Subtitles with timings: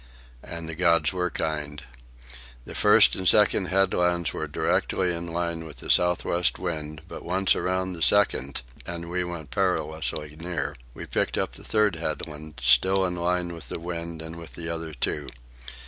[0.41, 1.83] And the gods were kind.
[2.65, 7.23] The first and second headlands were directly in line with the south west wind; but
[7.23, 13.13] once around the second,—and we went perilously near,—we picked up the third headland, still in
[13.15, 15.29] line with the wind and with the other two.